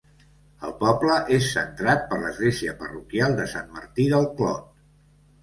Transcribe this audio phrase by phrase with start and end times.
[0.69, 4.67] El poble és centrat per l'església parroquial de Sant Martí del Clot.